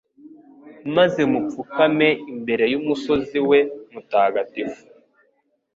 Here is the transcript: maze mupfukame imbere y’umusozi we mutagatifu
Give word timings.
maze 0.95 1.21
mupfukame 1.31 2.09
imbere 2.33 2.63
y’umusozi 2.73 3.39
we 3.49 3.59
mutagatifu 3.91 4.81